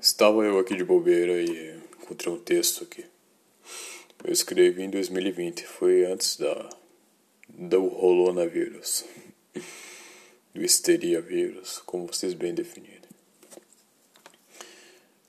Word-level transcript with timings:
Estava 0.00 0.44
eu 0.44 0.60
aqui 0.60 0.76
de 0.76 0.84
bobeira 0.84 1.42
e 1.42 1.76
encontrei 2.00 2.32
um 2.32 2.38
texto 2.38 2.84
aqui. 2.84 3.04
Eu 4.22 4.32
escrevi 4.32 4.82
em 4.82 4.90
2020, 4.90 5.66
foi 5.66 6.04
antes 6.04 6.36
da 6.36 6.70
do 7.50 7.88
rolonavírus, 7.88 9.04
do 10.54 10.64
histeria 10.64 11.20
vírus, 11.20 11.78
como 11.84 12.06
vocês 12.06 12.32
bem 12.32 12.54
definiram. 12.54 13.08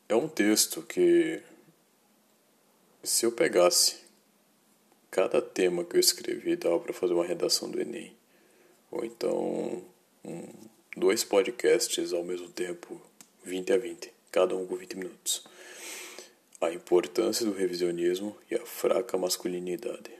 É 0.08 0.14
um 0.14 0.28
texto 0.28 0.84
que, 0.84 1.42
se 3.04 3.26
eu 3.26 3.32
pegasse 3.32 3.98
cada 5.10 5.42
tema 5.42 5.84
que 5.84 5.96
eu 5.96 6.00
escrevi, 6.00 6.56
dava 6.56 6.80
para 6.80 6.94
fazer 6.94 7.14
uma 7.14 7.26
redação 7.26 7.72
do 7.72 7.82
Enem, 7.82 8.16
ou 8.92 9.04
então 9.04 9.84
um, 10.24 10.48
dois 10.96 11.24
podcasts 11.24 12.14
ao 12.14 12.24
mesmo 12.24 12.50
tempo, 12.50 13.02
20 13.44 13.74
a 13.74 13.78
20 13.78 14.19
cada 14.32 14.56
um 14.56 14.66
com 14.66 14.76
20 14.76 14.98
minutos. 14.98 15.44
A 16.62 16.72
importância 16.72 17.46
do 17.46 17.54
revisionismo 17.54 18.38
e 18.50 18.56
a 18.56 18.66
fraca 18.66 19.18
masculinidade. 19.18 20.12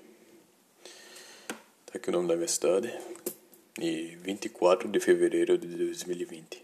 Tá 1.86 1.94
aqui 1.96 2.10
o 2.10 2.12
nome 2.12 2.28
da 2.28 2.36
minha 2.36 2.48
cidade. 2.48 2.94
E 3.80 4.18
24 4.22 4.90
de 4.90 5.00
fevereiro 5.00 5.58
de 5.58 5.68
2020. 5.68 6.64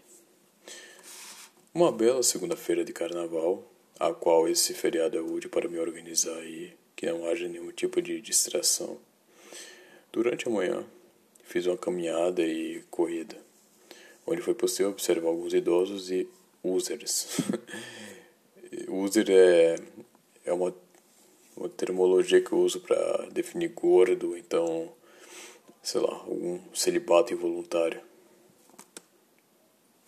Uma 1.72 1.90
bela 1.90 2.22
segunda-feira 2.22 2.84
de 2.84 2.92
carnaval, 2.92 3.64
a 3.98 4.12
qual 4.12 4.48
esse 4.48 4.74
feriado 4.74 5.16
é 5.16 5.20
útil 5.20 5.48
para 5.48 5.68
me 5.68 5.78
organizar 5.78 6.44
e 6.44 6.74
que 6.94 7.06
não 7.06 7.26
haja 7.26 7.48
nenhum 7.48 7.70
tipo 7.70 8.02
de 8.02 8.20
distração. 8.20 8.98
Durante 10.12 10.48
a 10.48 10.50
manhã, 10.50 10.84
fiz 11.44 11.66
uma 11.66 11.76
caminhada 11.76 12.42
e 12.42 12.82
corrida, 12.90 13.36
onde 14.26 14.42
foi 14.42 14.54
possível 14.54 14.90
observar 14.90 15.28
alguns 15.28 15.54
idosos 15.54 16.10
e 16.10 16.28
users. 16.74 17.40
User 18.88 19.26
é, 19.30 19.76
é 20.44 20.52
uma, 20.52 20.74
uma 21.56 21.68
termologia 21.68 22.40
que 22.40 22.52
eu 22.52 22.58
uso 22.58 22.80
para 22.80 23.26
definir 23.30 23.68
gordo, 23.68 24.36
então, 24.36 24.92
sei 25.82 26.00
lá, 26.00 26.12
algum 26.12 26.60
celibato 26.74 27.32
involuntário. 27.32 28.00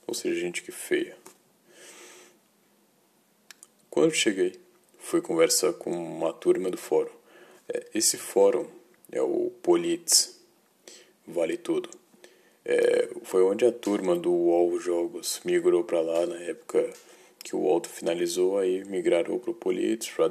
Ou 0.07 0.15
seja, 0.15 0.41
gente 0.41 0.63
que 0.63 0.73
feia. 0.73 1.17
Quando 3.91 4.15
cheguei, 4.15 4.59
fui 4.99 5.21
conversar 5.21 5.73
com 5.73 5.91
uma 5.91 6.33
turma 6.33 6.71
do 6.71 6.79
fórum. 6.79 7.11
É, 7.69 7.87
esse 7.95 8.17
fórum 8.17 8.67
é 9.11 9.21
o 9.21 9.51
Politz, 9.63 10.39
vale 11.27 11.57
tudo. 11.57 11.91
É, 12.71 13.09
foi 13.23 13.43
onde 13.43 13.65
a 13.65 13.73
turma 13.73 14.15
do 14.15 14.31
UOL 14.31 14.79
Jogos 14.79 15.41
migrou 15.43 15.83
para 15.85 16.03
lá 16.03 16.27
na 16.27 16.37
época 16.37 16.93
que 17.43 17.57
o 17.57 17.61
UOL 17.61 17.83
finalizou, 17.83 18.59
aí 18.59 18.85
migraram 18.85 19.39
para 19.39 19.51
o 19.51 19.55
Politz, 19.55 20.11
para 20.11 20.25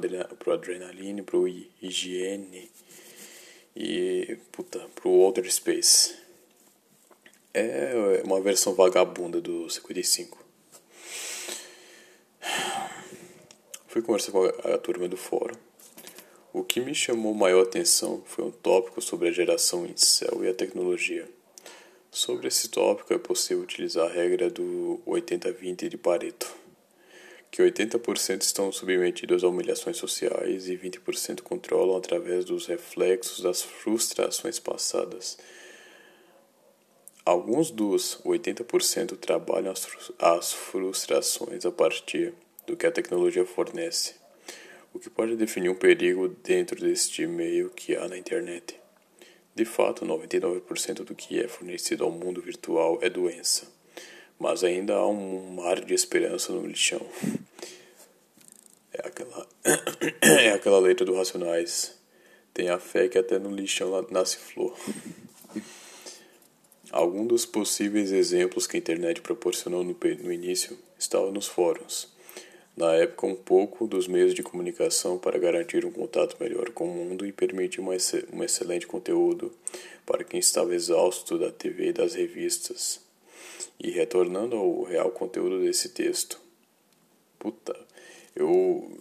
o 0.46 0.52
Adrenaline, 0.52 1.22
para 1.22 1.36
o 1.36 1.48
Higiene 1.48 2.70
e 3.74 4.38
puta, 4.52 4.78
para 4.94 5.08
o 5.08 5.18
Outer 5.18 5.50
Space. 5.52 6.14
É 7.52 8.22
uma 8.24 8.40
versão 8.40 8.72
vagabunda 8.72 9.40
do 9.40 9.68
55. 9.68 10.38
Fui 13.88 14.00
conversar 14.00 14.30
com 14.30 14.44
a, 14.44 14.74
a 14.74 14.78
turma 14.78 15.08
do 15.08 15.16
fórum. 15.16 15.56
O 16.52 16.62
que 16.62 16.78
me 16.80 16.94
chamou 16.94 17.34
maior 17.34 17.64
atenção 17.64 18.22
foi 18.26 18.44
um 18.44 18.52
tópico 18.52 19.00
sobre 19.00 19.28
a 19.28 19.32
geração 19.32 19.84
incel 19.84 20.44
e 20.44 20.48
a 20.48 20.54
tecnologia. 20.54 21.28
Sobre 22.10 22.48
esse 22.48 22.68
tópico, 22.68 23.12
é 23.12 23.18
possível 23.18 23.62
utilizar 23.62 24.06
a 24.06 24.12
regra 24.12 24.48
do 24.48 25.00
80-20 25.06 25.88
de 25.88 25.98
Pareto, 25.98 26.50
que 27.50 27.62
80% 27.62 28.42
estão 28.42 28.72
submetidos 28.72 29.44
a 29.44 29.48
humilhações 29.48 29.98
sociais 29.98 30.68
e 30.68 30.76
20% 30.76 31.42
controlam 31.42 31.96
através 31.96 32.46
dos 32.46 32.66
reflexos 32.66 33.42
das 33.42 33.62
frustrações 33.62 34.58
passadas. 34.58 35.36
Alguns 37.26 37.70
dos 37.70 38.18
80% 38.24 39.18
trabalham 39.18 39.74
as 40.18 40.52
frustrações 40.54 41.66
a 41.66 41.70
partir 41.70 42.32
do 42.66 42.74
que 42.74 42.86
a 42.86 42.90
tecnologia 42.90 43.44
fornece, 43.44 44.14
o 44.94 44.98
que 44.98 45.10
pode 45.10 45.36
definir 45.36 45.68
um 45.68 45.74
perigo 45.74 46.28
dentro 46.42 46.80
deste 46.80 47.26
meio 47.26 47.68
que 47.68 47.94
há 47.94 48.08
na 48.08 48.16
internet. 48.16 48.87
De 49.58 49.64
fato, 49.64 50.06
99% 50.06 51.02
do 51.02 51.16
que 51.16 51.40
é 51.40 51.48
fornecido 51.48 52.04
ao 52.04 52.12
mundo 52.12 52.40
virtual 52.40 52.96
é 53.02 53.10
doença, 53.10 53.66
mas 54.38 54.62
ainda 54.62 54.94
há 54.94 55.04
um 55.04 55.56
mar 55.56 55.84
de 55.84 55.94
esperança 55.94 56.52
no 56.52 56.64
lixão. 56.64 57.04
É 58.92 59.06
aquela, 59.06 59.46
é 60.22 60.50
aquela 60.50 60.78
letra 60.78 61.04
do 61.04 61.14
Racionais. 61.14 61.96
Tenha 62.54 62.78
fé 62.78 63.08
que 63.08 63.18
até 63.18 63.38
no 63.38 63.50
lixão 63.50 64.06
nasce 64.10 64.38
flor. 64.38 64.76
Algum 66.90 67.26
dos 67.26 67.44
possíveis 67.44 68.12
exemplos 68.12 68.66
que 68.66 68.76
a 68.76 68.80
internet 68.80 69.20
proporcionou 69.20 69.82
no, 69.84 69.96
no 70.22 70.32
início 70.32 70.78
estavam 70.98 71.32
nos 71.32 71.46
fóruns 71.46 72.08
na 72.78 72.94
época 72.94 73.26
um 73.26 73.34
pouco 73.34 73.88
dos 73.88 74.06
meios 74.06 74.32
de 74.32 74.40
comunicação 74.40 75.18
para 75.18 75.36
garantir 75.36 75.84
um 75.84 75.90
contato 75.90 76.36
melhor 76.40 76.70
com 76.70 76.84
o 76.84 76.94
mundo 76.94 77.26
e 77.26 77.32
permitir 77.32 77.80
um, 77.80 77.88
um 77.88 78.44
excelente 78.44 78.86
conteúdo 78.86 79.52
para 80.06 80.22
quem 80.22 80.38
estava 80.38 80.72
exausto 80.72 81.36
da 81.36 81.50
TV 81.50 81.88
e 81.88 81.92
das 81.92 82.14
revistas. 82.14 83.00
E 83.80 83.90
retornando 83.90 84.54
ao 84.54 84.84
real 84.84 85.10
conteúdo 85.10 85.60
desse 85.60 85.88
texto. 85.88 86.40
Puta, 87.36 87.76
eu. 88.34 88.96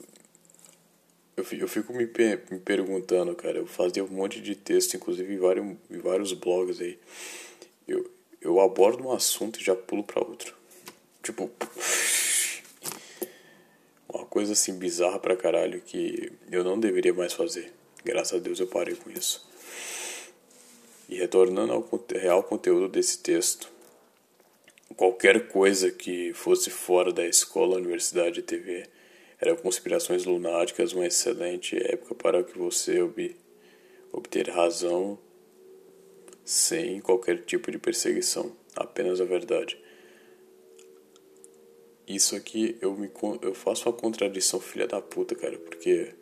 Eu, 1.36 1.46
eu 1.52 1.68
fico 1.68 1.94
me, 1.94 2.06
me 2.50 2.60
perguntando, 2.60 3.36
cara. 3.36 3.60
Eu 3.60 3.68
fazia 3.68 4.04
um 4.04 4.08
monte 4.08 4.42
de 4.42 4.56
texto, 4.56 4.96
inclusive 4.96 5.32
em 5.32 5.38
vários, 5.38 5.78
em 5.92 6.00
vários 6.00 6.34
blogs 6.34 6.82
aí. 6.82 6.98
Eu, 7.88 8.10
eu 8.42 8.60
abordo 8.60 9.04
um 9.04 9.12
assunto 9.12 9.60
e 9.60 9.64
já 9.64 9.76
pulo 9.76 10.04
para 10.04 10.28
outro. 10.28 10.56
Tipo 11.22 11.48
coisa 14.38 14.54
assim 14.54 14.78
bizarra 14.78 15.18
pra 15.18 15.36
caralho 15.36 15.82
que 15.82 16.32
eu 16.52 16.64
não 16.64 16.80
deveria 16.80 17.12
mais 17.12 17.34
fazer. 17.34 17.74
Graças 18.06 18.36
a 18.36 18.38
Deus 18.40 18.60
eu 18.60 18.68
parei 18.68 18.94
com 18.94 19.10
isso. 19.10 19.50
E 21.10 21.16
retornando 21.16 21.74
ao 21.74 21.90
real 22.14 22.44
conteúdo 22.44 22.88
desse 22.88 23.18
texto, 23.18 23.68
qualquer 24.96 25.48
coisa 25.48 25.90
que 25.90 26.34
fosse 26.36 26.70
fora 26.70 27.12
da 27.12 27.26
escola, 27.26 27.78
universidade 27.78 28.42
e 28.42 28.44
TV 28.44 28.88
era 29.42 29.56
conspirações 29.56 30.24
lunáticas, 30.24 30.94
uma 30.94 31.08
excelente 31.08 31.76
época 31.76 32.14
para 32.14 32.44
que 32.44 32.56
você 32.56 33.02
ob 33.02 33.36
obter 34.14 34.52
razão 34.52 35.18
sem 36.46 37.02
qualquer 37.02 37.44
tipo 37.44 37.72
de 37.72 37.80
perseguição, 37.80 38.56
apenas 38.76 39.20
a 39.20 39.26
verdade. 39.26 39.82
Isso 42.08 42.38
aqui 42.38 42.78
eu 42.82 42.96
me 42.96 43.12
eu 43.42 43.54
faço 43.54 43.90
uma 43.90 43.94
contradição 43.94 44.62
filha 44.62 44.88
da 44.88 45.02
puta, 45.02 45.36
cara, 45.36 45.58
porque 45.58 46.14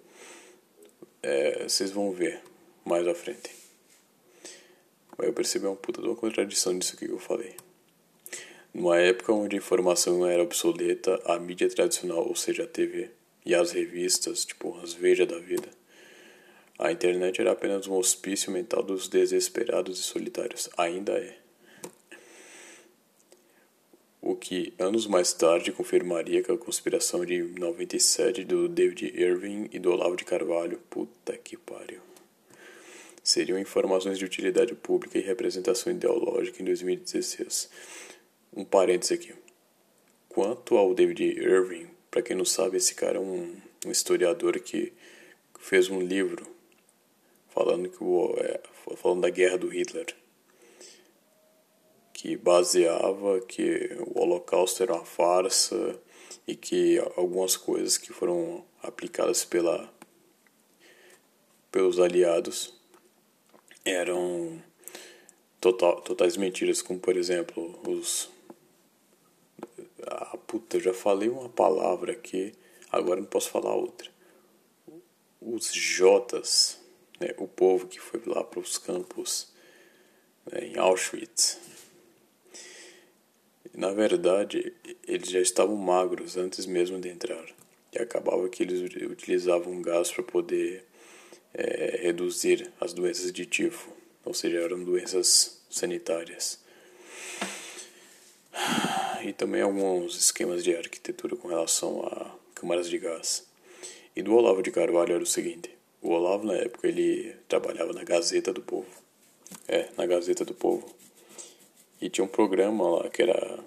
é, 1.21 1.63
vocês 1.63 1.91
vão 1.91 2.11
ver 2.11 2.41
mais 2.83 3.07
à 3.07 3.13
frente. 3.13 3.51
Mas 5.15 5.27
eu 5.27 5.33
percebi 5.33 5.67
uma 5.67 5.75
puta 5.75 6.01
de 6.01 6.07
uma 6.07 6.15
contradição 6.15 6.77
disso 6.77 6.97
que 6.97 7.05
eu 7.05 7.19
falei. 7.19 7.55
Numa 8.73 8.99
época 8.99 9.31
onde 9.31 9.55
a 9.55 9.59
informação 9.59 10.25
era 10.25 10.41
obsoleta, 10.41 11.21
a 11.23 11.37
mídia 11.37 11.69
tradicional, 11.69 12.27
ou 12.27 12.35
seja, 12.35 12.63
a 12.63 12.67
TV, 12.67 13.11
e 13.45 13.53
as 13.53 13.71
revistas, 13.71 14.43
tipo 14.43 14.77
as 14.83 14.91
Veja 14.93 15.25
da 15.25 15.37
vida, 15.37 15.69
a 16.79 16.91
internet 16.91 17.39
era 17.39 17.51
apenas 17.51 17.87
um 17.87 17.93
hospício 17.93 18.51
mental 18.51 18.81
dos 18.81 19.07
desesperados 19.07 19.99
e 19.99 20.03
solitários. 20.03 20.67
Ainda 20.77 21.13
é 21.13 21.37
o 24.25 24.35
que 24.35 24.73
anos 24.79 25.05
mais 25.05 25.31
tarde 25.33 25.71
confirmaria 25.71 26.41
que 26.41 26.51
a 26.51 26.57
conspiração 26.57 27.23
de 27.23 27.43
97 27.43 28.43
do 28.43 28.67
David 28.67 29.13
Irving 29.15 29.69
e 29.71 29.77
do 29.77 29.91
Olavo 29.91 30.15
de 30.15 30.25
Carvalho, 30.25 30.79
puta 30.89 31.37
que 31.37 31.55
pariu, 31.55 32.01
seriam 33.23 33.59
informações 33.59 34.17
de 34.17 34.25
utilidade 34.25 34.73
pública 34.73 35.19
e 35.19 35.21
representação 35.21 35.93
ideológica 35.93 36.59
em 36.59 36.65
2016. 36.65 37.69
Um 38.51 38.65
parênteses 38.65 39.11
aqui. 39.11 39.35
Quanto 40.27 40.75
ao 40.75 40.95
David 40.95 41.23
Irving, 41.23 41.87
para 42.09 42.23
quem 42.23 42.35
não 42.35 42.45
sabe, 42.45 42.77
esse 42.77 42.95
cara 42.95 43.17
é 43.17 43.21
um, 43.21 43.55
um 43.85 43.91
historiador 43.91 44.59
que 44.59 44.91
fez 45.59 45.87
um 45.87 45.99
livro 46.01 46.47
falando 47.49 47.89
que 47.89 48.03
é, 48.43 48.59
falando 48.97 49.21
da 49.21 49.29
guerra 49.29 49.57
do 49.59 49.67
Hitler 49.67 50.07
que 52.25 52.35
baseava 52.37 53.39
que 53.41 53.95
o 53.99 54.19
Holocausto 54.19 54.81
era 54.81 54.95
uma 54.95 55.05
farsa 55.05 55.95
e 56.47 56.55
que 56.55 56.97
algumas 57.15 57.55
coisas 57.55 57.99
que 57.99 58.11
foram 58.11 58.65
aplicadas 58.81 59.45
pela 59.45 59.93
pelos 61.71 61.99
aliados 61.99 62.73
eram 63.83 64.59
total, 65.61 66.01
totais 66.01 66.35
mentiras, 66.35 66.81
como 66.81 66.99
por 66.99 67.15
exemplo 67.15 67.79
os 67.87 68.27
a 70.07 70.35
puta 70.35 70.79
já 70.79 70.95
falei 70.95 71.29
uma 71.29 71.47
palavra 71.47 72.13
aqui, 72.13 72.55
agora 72.91 73.21
não 73.21 73.27
posso 73.27 73.51
falar 73.51 73.75
outra. 73.75 74.09
Os 75.39 75.71
Jotas, 75.71 76.79
né, 77.19 77.35
o 77.37 77.47
povo 77.47 77.85
que 77.85 77.99
foi 77.99 78.19
lá 78.25 78.43
para 78.43 78.59
os 78.59 78.79
campos 78.79 79.53
né, 80.51 80.65
em 80.65 80.79
Auschwitz. 80.79 81.74
Na 83.75 83.91
verdade, 83.91 84.71
eles 85.05 85.29
já 85.29 85.41
estavam 85.41 85.75
magros 85.75 86.37
antes 86.37 86.65
mesmo 86.65 86.97
de 86.97 87.09
entrar. 87.09 87.45
E 87.91 88.01
acabava 88.01 88.47
que 88.47 88.63
eles 88.63 88.81
utilizavam 89.09 89.81
gás 89.81 90.09
para 90.11 90.23
poder 90.23 90.85
é, 91.53 91.99
reduzir 92.03 92.71
as 92.79 92.93
doenças 92.93 93.33
de 93.33 93.45
tifo, 93.45 93.89
ou 94.23 94.33
seja, 94.33 94.59
eram 94.59 94.81
doenças 94.81 95.61
sanitárias. 95.69 96.59
E 99.23 99.33
também 99.33 99.61
alguns 99.61 100.17
esquemas 100.17 100.63
de 100.63 100.75
arquitetura 100.75 101.35
com 101.35 101.47
relação 101.47 102.01
a 102.05 102.31
câmaras 102.53 102.89
de 102.89 102.97
gás. 102.97 103.45
E 104.15 104.21
do 104.21 104.33
Olavo 104.33 104.61
de 104.61 104.71
Carvalho 104.71 105.15
era 105.15 105.23
o 105.23 105.27
seguinte: 105.27 105.69
o 106.01 106.11
Olavo, 106.11 106.45
na 106.45 106.53
época, 106.53 106.87
ele 106.87 107.35
trabalhava 107.49 107.91
na 107.91 108.03
Gazeta 108.03 108.53
do 108.53 108.61
Povo. 108.61 108.87
É, 109.67 109.89
na 109.97 110.05
Gazeta 110.05 110.45
do 110.45 110.53
Povo. 110.53 110.87
E 112.01 112.09
tinha 112.09 112.25
um 112.25 112.29
programa 112.29 112.89
lá 112.89 113.09
que 113.09 113.21
era. 113.21 113.59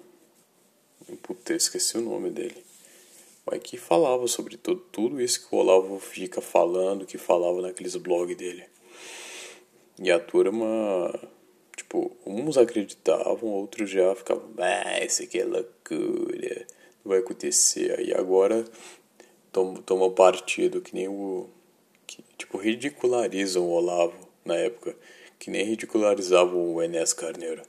Puta, 1.23 1.53
esqueci 1.53 1.97
o 1.97 2.01
nome 2.01 2.29
dele. 2.29 2.63
Mas 3.45 3.61
que 3.61 3.77
falava 3.77 4.27
sobre 4.27 4.57
tudo, 4.57 4.81
tudo 4.91 5.21
isso 5.21 5.47
que 5.47 5.55
o 5.55 5.59
Olavo 5.59 5.99
fica 5.99 6.39
falando, 6.39 7.05
que 7.05 7.17
falava 7.17 7.61
naqueles 7.61 7.95
blogs 7.95 8.37
dele. 8.37 8.65
E 9.97 10.11
a 10.11 10.19
turma 10.19 11.11
Tipo, 11.79 12.11
uns 12.25 12.57
acreditavam, 12.57 13.49
outros 13.49 13.89
já 13.89 14.13
ficavam, 14.13 14.43
ah, 14.57 15.03
isso 15.03 15.23
aqui 15.23 15.39
é 15.39 15.45
loucura, 15.45 16.67
não 17.03 17.09
vai 17.09 17.19
acontecer. 17.19 17.97
Aí 17.97 18.13
agora 18.13 18.65
tomam 19.85 20.11
partido, 20.11 20.81
que 20.81 20.93
nem 20.93 21.07
o. 21.07 21.49
Que, 22.05 22.21
tipo, 22.37 22.57
ridicularizam 22.57 23.63
o 23.63 23.71
Olavo 23.71 24.27
na 24.43 24.55
época, 24.55 24.95
que 25.39 25.49
nem 25.49 25.63
ridicularizavam 25.63 26.75
o 26.75 26.83
Enes 26.83 27.13
Carneiro. 27.13 27.63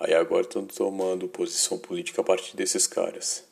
Aí 0.00 0.14
agora 0.14 0.42
estão 0.42 0.66
tomando 0.66 1.28
posição 1.28 1.78
política 1.78 2.22
a 2.22 2.24
partir 2.24 2.56
desses 2.56 2.86
caras. 2.86 3.44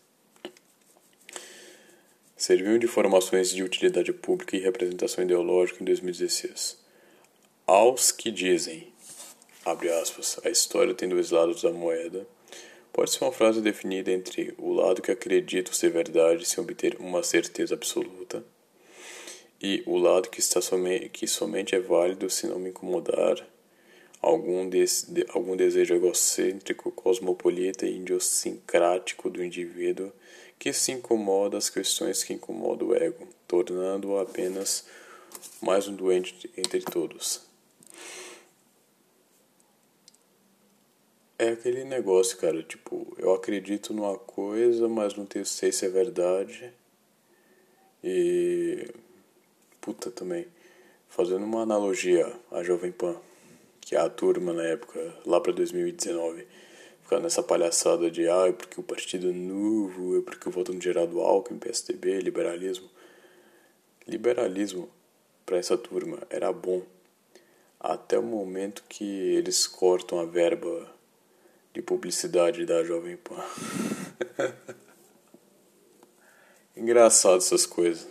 Serviu 2.37 2.79
de 2.79 2.87
informações 2.87 3.51
de 3.51 3.63
utilidade 3.63 4.13
pública 4.13 4.57
e 4.57 4.61
representação 4.61 5.23
ideológica 5.23 5.83
em 5.83 5.85
2016. 5.85 6.79
Aos 7.67 8.11
que 8.11 8.31
dizem 8.31 8.91
abre 9.71 9.91
aspas, 9.91 10.39
a 10.45 10.49
história 10.49 10.95
tem 10.95 11.09
dois 11.09 11.31
lados 11.31 11.63
da 11.63 11.71
moeda, 11.71 12.27
pode 12.93 13.11
ser 13.11 13.25
uma 13.25 13.33
frase 13.33 13.61
definida 13.61 14.11
entre 14.11 14.55
o 14.57 14.73
lado 14.73 15.03
que 15.03 15.11
acredito 15.11 15.75
ser 15.75 15.91
verdade 15.91 16.47
sem 16.47 16.63
obter 16.63 16.97
uma 16.99 17.23
certeza 17.23 17.75
absoluta 17.75 18.43
e 19.61 19.83
o 19.87 19.97
lado 19.97 20.31
que 20.31 20.41
está 20.41 20.61
somente, 20.61 21.09
que 21.09 21.27
somente 21.27 21.75
é 21.75 21.81
válido 21.81 22.31
se 22.31 22.47
não 22.47 22.59
me 22.59 22.71
incomodar 22.71 23.47
algum, 24.21 24.69
des, 24.69 25.05
de, 25.09 25.27
algum 25.31 25.57
desejo 25.57 25.95
egocêntrico, 25.95 26.91
cosmopolita 26.93 27.87
e 27.87 27.97
idiosincrático 27.97 29.31
do 29.31 29.43
indivíduo 29.43 30.13
que 30.59 30.73
se 30.73 30.93
incomoda 30.93 31.57
as 31.57 31.71
questões 31.71 32.25
que 32.25 32.33
incomodam 32.33 32.89
o 32.89 32.95
ego, 32.95 33.29
tornando-o 33.47 34.19
apenas 34.19 34.85
mais 35.61 35.87
um 35.87 35.95
doente 35.95 36.51
entre 36.57 36.81
todos. 36.81 37.47
É 41.39 41.51
aquele 41.51 41.85
negócio, 41.85 42.37
cara, 42.37 42.61
tipo, 42.65 43.15
eu 43.17 43.33
acredito 43.33 43.95
numa 43.95 44.19
coisa, 44.19 44.89
mas 44.89 45.15
não 45.15 45.25
tenho 45.25 45.47
sei 45.47 45.71
se 45.71 45.87
é 45.87 45.89
verdade. 45.89 46.73
E. 48.03 48.93
Puta 49.81 50.11
também. 50.11 50.49
Fazendo 51.09 51.45
uma 51.45 51.63
analogia 51.63 52.31
à 52.51 52.65
Jovem 52.65 52.91
Pan, 52.91 53.17
que 53.89 53.97
é 53.97 53.99
a 53.99 54.11
turma 54.11 54.53
na 54.53 54.65
época, 54.65 55.01
lá 55.25 55.41
pra 55.41 55.51
2019, 55.51 56.47
ficando 57.01 57.23
nessa 57.23 57.43
palhaçada 57.43 58.11
de, 58.11 58.29
ah, 58.29 58.47
é 58.47 58.53
porque 58.53 58.79
o 58.79 58.83
Partido 58.83 59.33
Novo, 59.33 60.19
é 60.19 60.21
porque 60.21 60.47
o 60.47 60.53
voto 60.53 60.75
no 60.75 60.81
Geraldo 60.81 61.23
Alckmin, 61.23 61.59
PSDB, 61.59 62.21
liberalismo. 62.21 62.87
Liberalismo, 64.07 64.91
para 65.47 65.57
essa 65.57 65.79
turma, 65.79 66.19
era 66.29 66.53
bom. 66.53 66.83
Até 67.81 68.19
o 68.19 68.23
momento 68.23 68.85
que 68.87 69.07
eles 69.07 69.67
cortam 69.67 70.21
a 70.21 70.27
verba 70.27 70.95
de 71.73 71.81
publicidade 71.81 72.67
da 72.67 72.85
Jovem 72.85 73.17
Pan. 73.17 73.43
Engraçado 76.77 77.39
essas 77.39 77.65
coisas. 77.65 78.07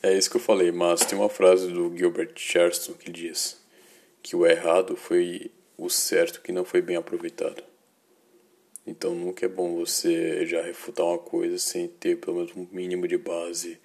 É 0.00 0.16
isso 0.16 0.30
que 0.30 0.36
eu 0.36 0.40
falei, 0.40 0.70
mas 0.70 1.04
tem 1.04 1.18
uma 1.18 1.28
frase 1.28 1.66
do 1.72 1.96
Gilbert 1.96 2.32
Chesterton 2.36 2.96
que 2.96 3.10
diz 3.10 3.60
que 4.22 4.36
o 4.36 4.46
errado 4.46 4.96
foi 4.96 5.50
o 5.76 5.88
certo 5.88 6.40
que 6.40 6.52
não 6.52 6.64
foi 6.64 6.80
bem 6.80 6.94
aproveitado. 6.94 7.64
Então 8.86 9.12
nunca 9.12 9.44
é 9.44 9.48
bom 9.48 9.74
você 9.74 10.46
já 10.46 10.62
refutar 10.62 11.04
uma 11.04 11.18
coisa 11.18 11.58
sem 11.58 11.88
ter 11.88 12.16
pelo 12.16 12.36
menos 12.36 12.52
um 12.56 12.66
mínimo 12.70 13.08
de 13.08 13.18
base 13.18 13.80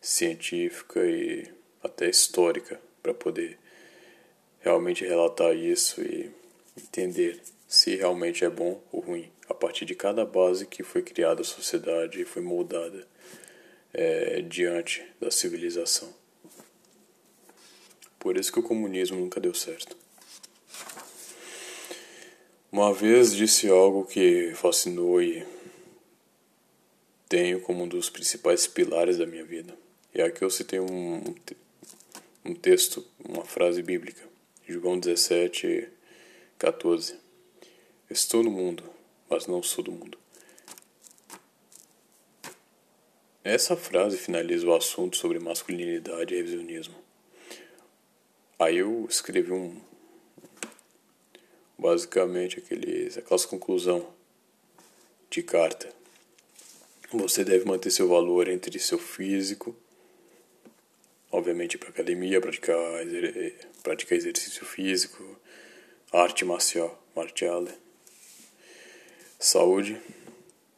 científica 0.00 1.04
e 1.04 1.46
até 1.82 2.08
histórica 2.08 2.80
para 3.02 3.12
poder 3.12 3.58
realmente 4.60 5.04
relatar 5.04 5.54
isso 5.54 6.00
e 6.00 6.30
entender 6.76 7.42
se 7.68 7.94
realmente 7.94 8.42
é 8.42 8.48
bom 8.48 8.82
ou 8.90 9.00
ruim 9.00 9.30
a 9.48 9.54
partir 9.54 9.84
de 9.84 9.94
cada 9.94 10.24
base 10.24 10.66
que 10.66 10.82
foi 10.82 11.02
criada 11.02 11.42
a 11.42 11.44
sociedade 11.44 12.22
e 12.22 12.24
foi 12.24 12.40
moldada 12.40 13.06
é, 13.92 14.42
diante 14.42 15.04
da 15.20 15.30
civilização. 15.30 16.12
Por 18.18 18.36
isso 18.36 18.52
que 18.52 18.58
o 18.58 18.62
comunismo 18.62 19.18
nunca 19.18 19.40
deu 19.40 19.54
certo. 19.54 19.96
Uma 22.70 22.92
vez 22.92 23.34
disse 23.34 23.68
algo 23.68 24.04
que 24.04 24.52
fascinou 24.54 25.22
e 25.22 25.46
tenho 27.28 27.60
como 27.60 27.84
um 27.84 27.88
dos 27.88 28.10
principais 28.10 28.66
pilares 28.66 29.16
da 29.16 29.26
minha 29.26 29.44
vida. 29.44 29.74
E 30.14 30.20
aqui 30.20 30.42
eu 30.42 30.50
citei 30.50 30.80
um, 30.80 31.34
um 32.44 32.54
texto, 32.54 33.06
uma 33.26 33.44
frase 33.44 33.82
bíblica. 33.82 34.22
João 34.66 34.98
17, 34.98 35.88
14. 36.58 37.16
Estou 38.10 38.42
no 38.42 38.50
mundo, 38.50 38.84
mas 39.30 39.46
não 39.46 39.62
sou 39.62 39.84
do 39.84 39.92
mundo. 39.92 40.18
Essa 43.50 43.74
frase 43.74 44.18
finaliza 44.18 44.66
o 44.66 44.74
assunto 44.74 45.16
sobre 45.16 45.38
masculinidade 45.38 46.34
e 46.34 46.36
revisionismo. 46.36 46.94
Aí 48.58 48.76
eu 48.76 49.06
escrevi 49.08 49.50
um. 49.50 49.74
Basicamente 51.78 52.58
aqueles, 52.58 53.16
aquelas 53.16 53.46
conclusão 53.46 54.06
de 55.30 55.42
carta. 55.42 55.88
Você 57.10 57.42
deve 57.42 57.64
manter 57.64 57.90
seu 57.90 58.06
valor 58.06 58.48
entre 58.48 58.78
seu 58.78 58.98
físico, 58.98 59.74
obviamente 61.32 61.78
para 61.78 61.88
academia, 61.88 62.42
praticar, 62.42 62.76
praticar 63.82 64.18
exercício 64.18 64.66
físico, 64.66 65.24
arte 66.12 66.44
marcial, 66.44 67.02
marciale, 67.16 67.72
saúde, 69.38 69.98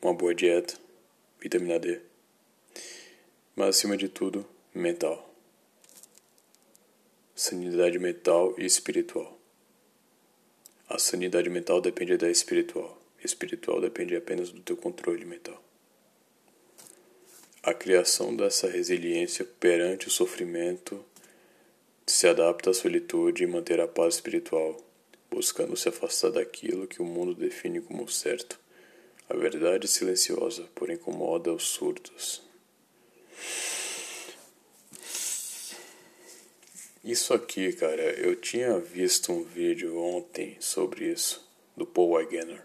uma 0.00 0.14
boa 0.14 0.32
dieta, 0.32 0.74
vitamina 1.40 1.76
D, 1.76 2.00
mas 3.60 3.76
acima 3.76 3.94
de 3.94 4.08
tudo, 4.08 4.46
mental. 4.74 5.34
Sanidade 7.34 7.98
mental 7.98 8.54
e 8.56 8.64
espiritual. 8.64 9.38
A 10.88 10.98
sanidade 10.98 11.50
mental 11.50 11.78
depende 11.78 12.16
da 12.16 12.30
espiritual. 12.30 12.98
Espiritual 13.22 13.78
depende 13.78 14.16
apenas 14.16 14.50
do 14.50 14.62
teu 14.62 14.78
controle 14.78 15.26
mental. 15.26 15.62
A 17.62 17.74
criação 17.74 18.34
dessa 18.34 18.66
resiliência 18.66 19.44
perante 19.44 20.08
o 20.08 20.10
sofrimento 20.10 21.04
se 22.06 22.26
adapta 22.26 22.70
à 22.70 22.72
solitude 22.72 23.44
e 23.44 23.46
manter 23.46 23.78
a 23.78 23.86
paz 23.86 24.14
espiritual 24.14 24.82
buscando 25.30 25.76
se 25.76 25.86
afastar 25.86 26.30
daquilo 26.30 26.88
que 26.88 27.02
o 27.02 27.04
mundo 27.04 27.34
define 27.34 27.82
como 27.82 28.08
certo. 28.08 28.58
A 29.28 29.36
verdade 29.36 29.86
silenciosa, 29.86 30.66
porém 30.74 30.96
incomoda 30.96 31.52
os 31.52 31.64
surdos. 31.64 32.48
Isso 37.02 37.32
aqui, 37.32 37.72
cara, 37.72 38.02
eu 38.20 38.36
tinha 38.36 38.78
visto 38.78 39.32
um 39.32 39.42
vídeo 39.42 39.98
ontem 39.98 40.56
sobre 40.60 41.06
isso, 41.06 41.48
do 41.76 41.86
Paul 41.86 42.10
Wegener, 42.10 42.62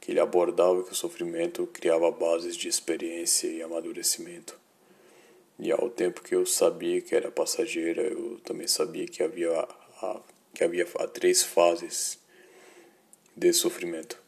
que 0.00 0.12
ele 0.12 0.20
abordava 0.20 0.84
que 0.84 0.92
o 0.92 0.94
sofrimento 0.94 1.66
criava 1.66 2.10
bases 2.10 2.56
de 2.56 2.68
experiência 2.68 3.48
e 3.48 3.62
amadurecimento. 3.62 4.58
E 5.58 5.72
ao 5.72 5.90
tempo 5.90 6.22
que 6.22 6.34
eu 6.34 6.46
sabia 6.46 7.00
que 7.00 7.14
era 7.14 7.30
passageira, 7.30 8.02
eu 8.02 8.38
também 8.44 8.68
sabia 8.68 9.06
que 9.06 9.22
havia 9.22 9.50
a 10.02 10.20
que 10.56 10.64
havia 10.64 10.86
três 11.12 11.42
fases 11.42 12.18
de 13.36 13.52
sofrimento. 13.52 14.18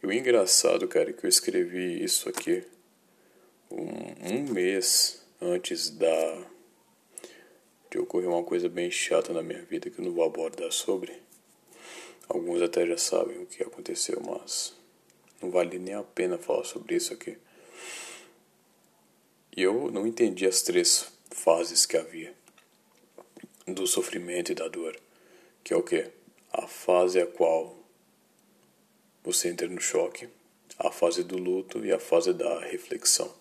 E 0.00 0.06
o 0.06 0.12
engraçado, 0.12 0.86
cara, 0.86 1.10
é 1.10 1.12
que 1.12 1.26
eu 1.26 1.28
escrevi 1.28 2.02
isso 2.04 2.28
aqui 2.28 2.64
um, 3.76 4.34
um 4.34 4.52
mês 4.52 5.22
antes 5.40 5.90
da 5.90 6.46
de 7.90 7.98
ocorrer 7.98 8.28
uma 8.28 8.42
coisa 8.42 8.68
bem 8.68 8.90
chata 8.90 9.32
na 9.32 9.42
minha 9.42 9.62
vida 9.62 9.88
que 9.88 10.00
eu 10.00 10.04
não 10.04 10.12
vou 10.12 10.24
abordar 10.24 10.72
sobre. 10.72 11.22
Alguns 12.28 12.60
até 12.60 12.84
já 12.86 12.96
sabem 12.96 13.40
o 13.40 13.46
que 13.46 13.62
aconteceu, 13.62 14.20
mas 14.20 14.74
não 15.40 15.50
vale 15.50 15.78
nem 15.78 15.94
a 15.94 16.02
pena 16.02 16.36
falar 16.36 16.64
sobre 16.64 16.96
isso 16.96 17.12
aqui. 17.12 17.38
E 19.56 19.62
eu 19.62 19.92
não 19.92 20.06
entendi 20.06 20.44
as 20.44 20.62
três 20.62 21.12
fases 21.30 21.86
que 21.86 21.96
havia 21.96 22.34
do 23.66 23.86
sofrimento 23.86 24.50
e 24.50 24.54
da 24.54 24.66
dor, 24.66 24.98
que 25.62 25.72
é 25.72 25.76
o 25.76 25.82
que? 25.82 26.10
A 26.52 26.66
fase 26.66 27.20
a 27.20 27.26
qual 27.26 27.76
você 29.22 29.48
entra 29.48 29.68
no 29.68 29.80
choque, 29.80 30.28
a 30.78 30.90
fase 30.90 31.22
do 31.22 31.38
luto 31.38 31.84
e 31.84 31.92
a 31.92 32.00
fase 32.00 32.32
da 32.32 32.58
reflexão, 32.60 33.32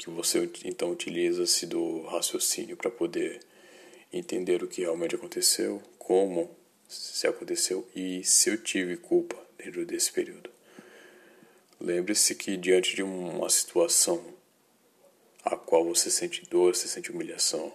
que 0.00 0.08
você 0.08 0.48
então 0.64 0.90
utiliza-se 0.90 1.66
do 1.66 2.00
raciocínio 2.06 2.74
para 2.74 2.90
poder 2.90 3.38
entender 4.10 4.62
o 4.62 4.66
que 4.66 4.80
realmente 4.80 5.14
aconteceu, 5.14 5.82
como 5.98 6.50
se 6.88 7.26
aconteceu 7.26 7.86
e 7.94 8.24
se 8.24 8.48
eu 8.48 8.56
tive 8.56 8.96
culpa 8.96 9.36
dentro 9.58 9.84
desse 9.84 10.10
período. 10.10 10.48
Lembre-se 11.78 12.34
que 12.34 12.56
diante 12.56 12.96
de 12.96 13.02
uma 13.02 13.50
situação 13.50 14.24
a 15.44 15.54
qual 15.54 15.84
você 15.84 16.10
sente 16.10 16.48
dor, 16.48 16.74
você 16.74 16.88
sente 16.88 17.10
humilhação, 17.10 17.70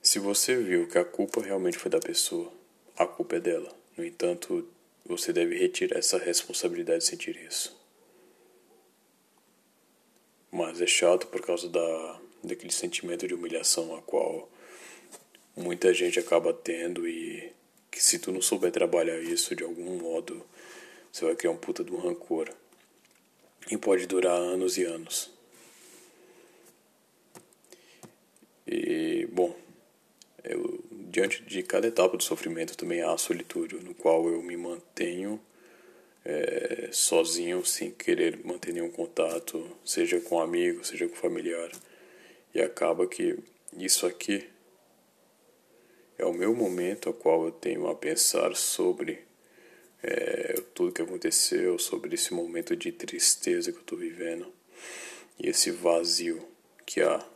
se 0.00 0.18
você 0.18 0.56
viu 0.56 0.88
que 0.88 0.96
a 0.96 1.04
culpa 1.04 1.42
realmente 1.42 1.76
foi 1.76 1.90
da 1.90 2.00
pessoa, 2.00 2.50
a 2.96 3.06
culpa 3.06 3.36
é 3.36 3.40
dela. 3.40 3.70
No 3.98 4.04
entanto, 4.04 4.66
você 5.04 5.30
deve 5.30 5.58
retirar 5.58 5.98
essa 5.98 6.16
responsabilidade 6.16 7.00
de 7.00 7.04
sentir 7.04 7.36
isso. 7.36 7.83
Mas 10.54 10.80
é 10.80 10.86
chato 10.86 11.26
por 11.26 11.40
causa 11.40 11.68
da, 11.68 12.20
daquele 12.44 12.72
sentimento 12.72 13.26
de 13.26 13.34
humilhação 13.34 13.92
a 13.96 14.00
qual 14.00 14.48
muita 15.56 15.92
gente 15.92 16.20
acaba 16.20 16.54
tendo 16.54 17.08
e 17.08 17.52
que 17.90 18.00
se 18.00 18.20
tu 18.20 18.30
não 18.30 18.40
souber 18.40 18.70
trabalhar 18.70 19.18
isso 19.18 19.56
de 19.56 19.64
algum 19.64 19.98
modo, 19.98 20.46
você 21.10 21.24
vai 21.24 21.34
criar 21.34 21.50
um 21.50 21.56
puta 21.56 21.82
de 21.82 21.90
um 21.90 21.96
rancor. 21.96 22.48
E 23.68 23.76
pode 23.76 24.06
durar 24.06 24.36
anos 24.36 24.78
e 24.78 24.84
anos. 24.84 25.28
E, 28.64 29.26
bom, 29.32 29.56
eu, 30.44 30.84
diante 30.92 31.42
de 31.42 31.64
cada 31.64 31.88
etapa 31.88 32.16
do 32.16 32.22
sofrimento 32.22 32.76
também 32.76 33.02
há 33.02 33.12
a 33.12 33.18
solitude, 33.18 33.74
no 33.76 33.92
qual 33.92 34.28
eu 34.28 34.40
me 34.40 34.56
mantenho 34.56 35.40
é, 36.24 36.88
sozinho, 36.90 37.64
sem 37.64 37.90
querer 37.90 38.44
manter 38.44 38.72
nenhum 38.72 38.90
contato, 38.90 39.76
seja 39.84 40.20
com 40.20 40.40
amigo, 40.40 40.84
seja 40.84 41.06
com 41.06 41.14
familiar. 41.14 41.70
E 42.54 42.60
acaba 42.60 43.06
que 43.06 43.38
isso 43.76 44.06
aqui 44.06 44.48
é 46.16 46.24
o 46.24 46.32
meu 46.32 46.54
momento 46.54 47.08
ao 47.08 47.14
qual 47.14 47.44
eu 47.44 47.52
tenho 47.52 47.88
a 47.88 47.94
pensar 47.94 48.54
sobre 48.56 49.24
é, 50.02 50.54
tudo 50.74 50.92
que 50.92 51.02
aconteceu, 51.02 51.78
sobre 51.78 52.14
esse 52.14 52.32
momento 52.32 52.76
de 52.76 52.92
tristeza 52.92 53.72
que 53.72 53.78
eu 53.78 53.82
estou 53.82 53.98
vivendo 53.98 54.52
e 55.38 55.48
esse 55.48 55.70
vazio 55.70 56.46
que 56.86 57.00
há 57.00 57.26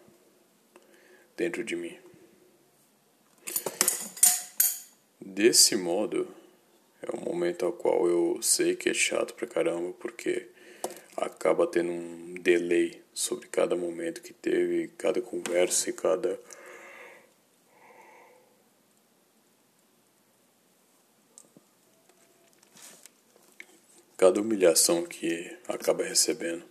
dentro 1.37 1.65
de 1.65 1.75
mim. 1.75 1.97
Desse 5.21 5.77
modo, 5.77 6.29
é 7.03 7.17
um 7.17 7.21
momento 7.21 7.65
ao 7.65 7.73
qual 7.73 8.09
eu 8.09 8.41
sei 8.43 8.75
que 8.75 8.89
é 8.89 8.95
chato 8.95 9.35
pra 9.35 9.47
caramba, 9.47 9.93
porque 10.01 10.49
acaba 11.17 11.67
tendo 11.67 11.91
um 11.91 12.35
delay 12.35 13.03
sobre 13.13 13.49
cada 13.49 13.77
momento 13.77 14.23
que 14.23 14.33
teve, 14.33 14.89
cada 14.97 15.21
conversa 15.21 15.91
e 15.91 15.93
cada 15.93 16.39
cada 24.17 24.41
humilhação 24.41 25.05
que 25.07 25.57
acaba 25.69 26.03
recebendo, 26.03 26.65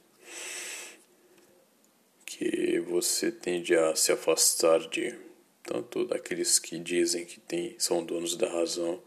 que 2.25 2.77
você 2.81 3.31
tende 3.31 3.73
a 3.73 3.95
se 3.95 4.11
afastar 4.11 4.79
de 4.89 5.17
tanto 5.63 6.05
daqueles 6.05 6.59
que 6.59 6.77
dizem 6.77 7.25
que 7.25 7.39
tem, 7.39 7.75
são 7.79 8.03
donos 8.03 8.35
da 8.35 8.49
razão 8.49 9.01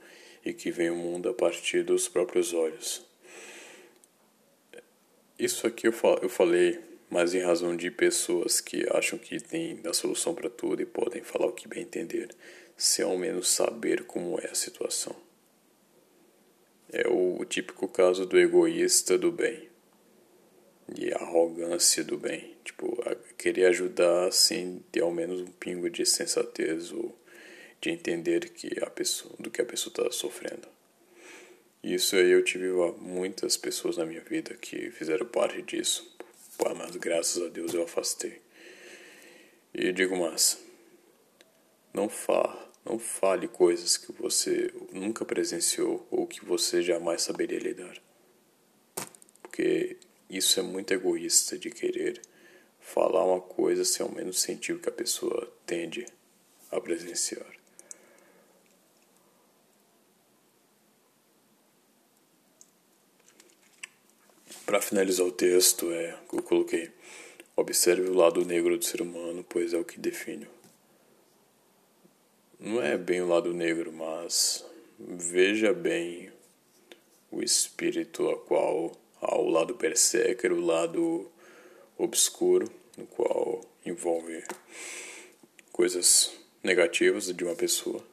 e 0.44 0.52
que 0.52 0.70
veem 0.70 0.90
o 0.90 0.96
mundo 0.96 1.28
a 1.28 1.34
partir 1.34 1.82
dos 1.82 2.08
próprios 2.08 2.52
olhos. 2.52 3.04
Isso 5.38 5.66
aqui 5.66 5.86
eu, 5.86 5.94
eu 6.22 6.28
falei 6.28 6.90
mas 7.10 7.34
em 7.34 7.40
razão 7.40 7.76
de 7.76 7.90
pessoas 7.90 8.60
que 8.60 8.86
acham 8.92 9.18
que 9.18 9.40
têm 9.40 9.80
a 9.84 9.92
solução 9.92 10.32
para 10.32 10.48
tudo 10.48 10.80
e 10.80 10.86
podem 10.86 11.22
falar 11.22 11.46
o 11.46 11.52
que 11.52 11.66
bem 11.66 11.82
entender, 11.82 12.30
sem 12.76 13.04
ao 13.04 13.18
menos 13.18 13.48
saber 13.48 14.04
como 14.04 14.38
é 14.38 14.46
a 14.46 14.54
situação. 14.54 15.14
É 16.92 17.08
o 17.08 17.44
típico 17.44 17.88
caso 17.88 18.24
do 18.24 18.38
egoísta 18.38 19.18
do 19.18 19.32
bem. 19.32 19.68
E 20.96 21.12
a 21.12 21.16
arrogância 21.16 22.02
do 22.04 22.16
bem. 22.16 22.56
Tipo, 22.64 22.98
querer 23.36 23.66
ajudar 23.66 24.32
sem 24.32 24.84
ter 24.90 25.02
ao 25.02 25.12
menos 25.12 25.40
um 25.40 25.52
pingo 25.52 25.90
de 25.90 26.06
sensatez 26.06 26.92
ou 26.92 27.16
de 27.80 27.90
entender 27.90 28.50
que 28.50 28.82
a 28.82 28.90
pessoa, 28.90 29.34
do 29.38 29.50
que 29.50 29.62
a 29.62 29.64
pessoa 29.64 29.90
está 29.90 30.10
sofrendo. 30.10 30.68
Isso 31.82 32.14
aí 32.14 32.30
eu 32.30 32.44
tive 32.44 32.68
muitas 32.98 33.56
pessoas 33.56 33.96
na 33.96 34.04
minha 34.04 34.20
vida 34.20 34.54
que 34.54 34.90
fizeram 34.90 35.26
parte 35.26 35.62
disso. 35.62 36.14
Mas 36.76 36.94
graças 36.96 37.42
a 37.42 37.48
Deus 37.48 37.72
eu 37.72 37.82
afastei. 37.82 38.42
E 39.72 39.90
digo 39.92 40.16
mais, 40.16 40.58
não 41.94 42.08
fa 42.08 42.68
não 42.84 42.98
fale 42.98 43.46
coisas 43.46 43.96
que 43.96 44.10
você 44.10 44.72
nunca 44.90 45.24
presenciou 45.24 46.06
ou 46.10 46.26
que 46.26 46.44
você 46.44 46.82
jamais 46.82 47.22
saberia 47.22 47.58
lidar. 47.58 47.96
Porque 49.42 49.98
isso 50.28 50.58
é 50.58 50.62
muito 50.62 50.92
egoísta 50.92 51.58
de 51.58 51.70
querer 51.70 52.20
falar 52.80 53.24
uma 53.24 53.40
coisa 53.40 53.84
sem 53.84 54.04
ao 54.04 54.10
menos 54.10 54.40
sentir 54.40 54.72
o 54.72 54.78
que 54.78 54.88
a 54.88 54.92
pessoa 54.92 55.52
tende 55.66 56.06
a 56.70 56.80
presenciar. 56.80 57.59
Para 64.70 64.80
finalizar 64.80 65.26
o 65.26 65.32
texto, 65.32 65.90
é, 65.90 66.16
eu 66.32 66.40
coloquei: 66.44 66.92
observe 67.56 68.08
o 68.08 68.14
lado 68.14 68.44
negro 68.44 68.78
do 68.78 68.84
ser 68.84 69.02
humano, 69.02 69.42
pois 69.42 69.74
é 69.74 69.76
o 69.76 69.84
que 69.84 69.98
define. 69.98 70.46
Não 72.56 72.80
é 72.80 72.96
bem 72.96 73.20
o 73.20 73.26
lado 73.26 73.52
negro, 73.52 73.92
mas 73.92 74.64
veja 74.96 75.72
bem 75.72 76.30
o 77.32 77.42
espírito 77.42 78.30
a 78.30 78.38
qual 78.38 78.92
há 79.20 79.36
o 79.36 79.48
lado 79.48 79.74
berserker, 79.74 80.52
o 80.52 80.64
lado 80.64 81.28
obscuro, 81.98 82.70
no 82.96 83.06
qual 83.06 83.64
envolve 83.84 84.44
coisas 85.72 86.32
negativas 86.62 87.26
de 87.34 87.42
uma 87.42 87.56
pessoa 87.56 88.04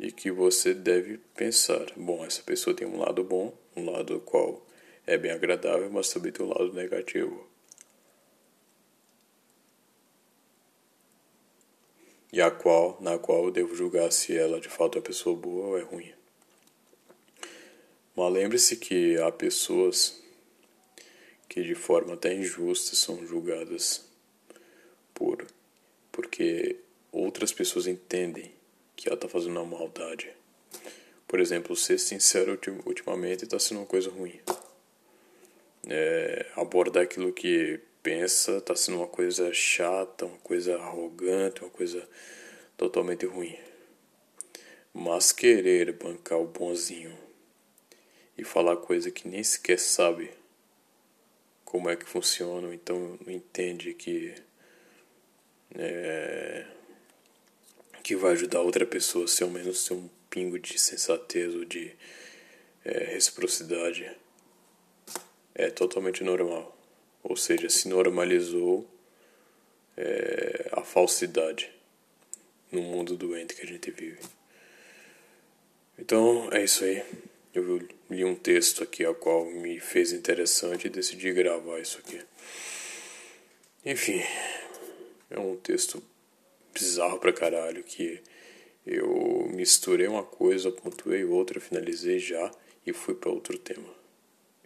e 0.00 0.10
que 0.10 0.32
você 0.32 0.74
deve 0.74 1.18
pensar, 1.36 1.92
bom, 1.96 2.24
essa 2.24 2.42
pessoa 2.42 2.74
tem 2.74 2.88
um 2.88 2.98
lado 2.98 3.22
bom, 3.22 3.56
um 3.76 3.88
lado 3.88 4.18
qual 4.26 4.66
é 5.14 5.18
bem 5.18 5.30
agradável, 5.30 5.90
mas 5.90 6.08
também 6.08 6.32
tem 6.32 6.44
um 6.44 6.48
lado 6.48 6.72
negativo. 6.72 7.50
e 12.32 12.40
a 12.40 12.50
qual, 12.50 12.96
na 13.00 13.18
qual 13.18 13.44
eu 13.44 13.50
devo 13.50 13.74
julgar 13.74 14.10
se 14.12 14.36
ela 14.36 14.60
de 14.60 14.68
fato 14.68 14.98
é 14.98 15.00
pessoa 15.00 15.36
boa 15.36 15.66
ou 15.66 15.78
é 15.78 15.82
ruim. 15.82 16.12
Mas 18.16 18.32
lembre-se 18.32 18.76
que 18.76 19.16
há 19.18 19.30
pessoas 19.32 20.22
que 21.48 21.62
de 21.62 21.74
forma 21.74 22.14
até 22.14 22.32
injusta 22.32 22.94
são 22.94 23.26
julgadas 23.26 24.04
por 25.12 25.46
porque 26.12 26.76
outras 27.10 27.52
pessoas 27.52 27.86
entendem 27.86 28.52
que 28.94 29.08
ela 29.08 29.16
está 29.16 29.28
fazendo 29.28 29.60
uma 29.60 29.78
maldade. 29.78 30.30
Por 31.26 31.40
exemplo, 31.40 31.74
ser 31.74 31.98
sincero 31.98 32.58
ultimamente 32.84 33.44
está 33.44 33.58
sendo 33.58 33.78
uma 33.78 33.86
coisa 33.86 34.10
ruim. 34.10 34.38
É, 35.88 36.46
abordar 36.56 37.04
aquilo 37.04 37.32
que 37.32 37.80
pensa 38.02 38.60
tá 38.60 38.74
sendo 38.74 38.98
uma 38.98 39.06
coisa 39.06 39.52
chata, 39.52 40.26
uma 40.26 40.38
coisa 40.38 40.76
arrogante, 40.76 41.62
uma 41.62 41.70
coisa 41.70 42.06
totalmente 42.76 43.26
ruim. 43.26 43.56
Mas 44.92 45.32
querer 45.32 45.92
bancar 45.92 46.38
o 46.38 46.46
bonzinho 46.46 47.16
e 48.36 48.44
falar 48.44 48.76
coisa 48.76 49.10
que 49.10 49.28
nem 49.28 49.42
sequer 49.42 49.78
sabe 49.78 50.30
como 51.64 51.88
é 51.88 51.96
que 51.96 52.04
funciona, 52.04 52.74
então 52.74 53.18
não 53.24 53.32
entende 53.32 53.94
que 53.94 54.34
é, 55.74 56.66
que 58.02 58.16
vai 58.16 58.32
ajudar 58.32 58.60
outra 58.60 58.84
pessoa, 58.84 59.28
se 59.28 59.42
ao 59.44 59.50
menos 59.50 59.84
ter 59.84 59.94
um 59.94 60.08
pingo 60.28 60.58
de 60.58 60.78
sensatez 60.78 61.54
ou 61.54 61.64
de 61.64 61.94
é, 62.84 63.04
reciprocidade 63.04 64.10
é 65.54 65.70
totalmente 65.70 66.22
normal. 66.24 66.76
Ou 67.22 67.36
seja, 67.36 67.68
se 67.68 67.88
normalizou 67.88 68.88
é, 69.96 70.68
a 70.72 70.82
falsidade 70.82 71.70
no 72.72 72.82
mundo 72.82 73.16
doente 73.16 73.54
que 73.54 73.62
a 73.62 73.66
gente 73.66 73.90
vive. 73.90 74.20
Então 75.98 76.48
é 76.52 76.64
isso 76.64 76.84
aí. 76.84 77.02
Eu 77.52 77.78
li 78.08 78.24
um 78.24 78.34
texto 78.34 78.82
aqui 78.82 79.04
ao 79.04 79.14
qual 79.14 79.44
me 79.44 79.80
fez 79.80 80.12
interessante 80.12 80.86
e 80.86 80.90
decidi 80.90 81.32
gravar 81.32 81.80
isso 81.80 81.98
aqui. 81.98 82.20
Enfim, 83.84 84.22
é 85.28 85.38
um 85.38 85.56
texto 85.56 86.02
bizarro 86.72 87.18
pra 87.18 87.32
caralho 87.32 87.82
que 87.82 88.22
eu 88.86 89.48
misturei 89.52 90.06
uma 90.06 90.22
coisa, 90.22 90.70
pontuei 90.70 91.24
outra, 91.24 91.60
finalizei 91.60 92.18
já 92.18 92.50
e 92.86 92.92
fui 92.92 93.14
para 93.14 93.30
outro 93.30 93.58
tema. 93.58 93.99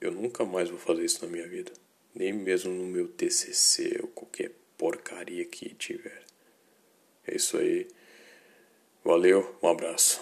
Eu 0.04 0.12
nunca 0.12 0.44
mais 0.44 0.68
vou 0.68 0.78
fazer 0.78 1.02
isso 1.02 1.24
na 1.24 1.32
minha 1.32 1.48
vida, 1.48 1.72
nem 2.14 2.30
mesmo 2.30 2.70
no 2.70 2.84
meu 2.84 3.08
TCC 3.08 4.00
ou 4.02 4.08
qualquer 4.08 4.52
porcaria 4.76 5.46
que 5.46 5.74
tiver. 5.74 6.22
É 7.26 7.34
isso 7.34 7.56
aí. 7.56 7.88
Valeu, 9.02 9.56
um 9.62 9.68
abraço. 9.68 10.20